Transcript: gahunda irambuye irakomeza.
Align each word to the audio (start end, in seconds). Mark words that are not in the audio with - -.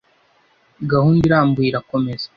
gahunda 0.91 1.23
irambuye 1.29 1.67
irakomeza. 1.69 2.27